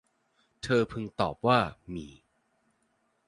[0.63, 1.59] เธอพึงตอบว่า
[1.93, 2.07] มี